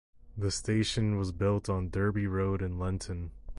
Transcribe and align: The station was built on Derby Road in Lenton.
The 0.35 0.49
station 0.49 1.19
was 1.19 1.31
built 1.31 1.69
on 1.69 1.91
Derby 1.91 2.25
Road 2.25 2.63
in 2.63 2.79
Lenton. 2.79 3.29